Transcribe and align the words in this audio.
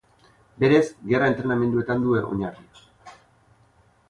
Berez 0.63 0.79
gerra 1.11 1.29
entrenamenduetan 1.33 2.03
du 2.07 2.17
oinarria. 2.23 3.17